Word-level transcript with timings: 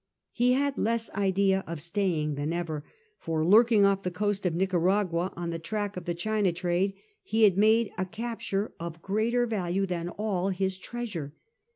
He 0.31 0.53
had 0.53 0.79
less 0.79 1.11
idea 1.11 1.63
of 1.67 1.79
staying 1.79 2.33
than 2.33 2.51
ever; 2.51 2.83
for, 3.19 3.45
lurking 3.45 3.85
off 3.85 4.01
the 4.01 4.09
coast 4.09 4.47
of 4.47 4.55
Nicaragua, 4.55 5.31
on 5.37 5.51
the 5.51 5.59
track 5.59 5.95
of 5.95 6.05
the 6.05 6.15
China 6.15 6.51
trade, 6.51 6.95
he 7.21 7.43
had 7.43 7.55
made 7.55 7.91
a 7.99 8.05
capture 8.07 8.73
of 8.79 9.03
greater 9.03 9.45
value 9.45 9.83
VI 9.83 9.85
SEEKING 9.85 9.93
A 9.93 9.93
WAY 9.93 9.97
HOME 9.97 10.09
85 10.09 10.17
than 10.17 10.25
all 10.27 10.49
his 10.49 10.77
treasure. 10.79 11.33